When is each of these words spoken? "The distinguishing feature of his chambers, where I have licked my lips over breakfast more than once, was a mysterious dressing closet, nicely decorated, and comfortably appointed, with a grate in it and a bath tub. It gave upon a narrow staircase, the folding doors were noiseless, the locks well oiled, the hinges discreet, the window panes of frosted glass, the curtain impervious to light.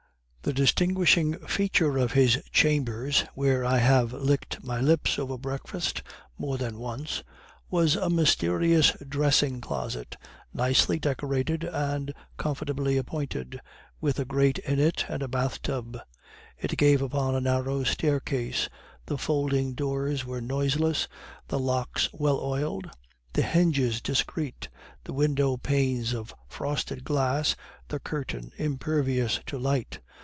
"The 0.43 0.53
distinguishing 0.53 1.37
feature 1.45 1.99
of 1.99 2.13
his 2.13 2.41
chambers, 2.51 3.25
where 3.35 3.63
I 3.63 3.77
have 3.77 4.11
licked 4.11 4.63
my 4.63 4.81
lips 4.81 5.19
over 5.19 5.37
breakfast 5.37 6.01
more 6.35 6.57
than 6.57 6.79
once, 6.79 7.21
was 7.69 7.95
a 7.95 8.09
mysterious 8.09 8.93
dressing 9.07 9.61
closet, 9.61 10.17
nicely 10.51 10.97
decorated, 10.97 11.63
and 11.63 12.11
comfortably 12.37 12.97
appointed, 12.97 13.59
with 14.01 14.17
a 14.17 14.25
grate 14.25 14.57
in 14.57 14.79
it 14.79 15.05
and 15.07 15.21
a 15.21 15.27
bath 15.27 15.61
tub. 15.61 15.95
It 16.57 16.75
gave 16.75 17.03
upon 17.03 17.35
a 17.35 17.41
narrow 17.41 17.83
staircase, 17.83 18.67
the 19.05 19.19
folding 19.19 19.75
doors 19.75 20.25
were 20.25 20.41
noiseless, 20.41 21.07
the 21.49 21.59
locks 21.59 22.09
well 22.13 22.39
oiled, 22.41 22.89
the 23.33 23.43
hinges 23.43 24.01
discreet, 24.01 24.69
the 25.03 25.13
window 25.13 25.55
panes 25.55 26.15
of 26.15 26.33
frosted 26.49 27.03
glass, 27.03 27.55
the 27.89 27.99
curtain 27.99 28.51
impervious 28.57 29.39
to 29.45 29.59
light. 29.59 29.99